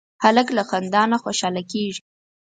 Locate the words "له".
0.57-0.63